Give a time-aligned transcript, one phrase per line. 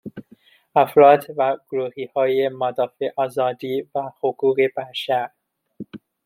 [0.75, 5.29] افراد و گروههای مدافع آزادی و حقوق بشر